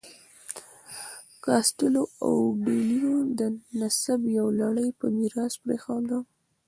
کاسټیلو 1.43 2.03
او 2.25 2.33
ډي 2.63 2.77
لیون 2.91 3.25
د 3.39 3.41
نسب 3.79 4.19
یوه 4.37 4.51
لړۍ 4.61 4.89
په 4.99 5.05
میراث 5.17 5.53
پرېښوده. 5.63 6.17